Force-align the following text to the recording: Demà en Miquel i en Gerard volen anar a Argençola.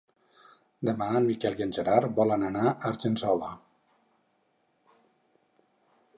Demà 0.89 1.09
en 1.19 1.27
Miquel 1.31 1.59
i 1.59 1.65
en 1.65 1.75
Gerard 1.79 2.15
volen 2.21 2.47
anar 2.49 2.65
a 2.71 2.73
Argençola. 2.91 3.53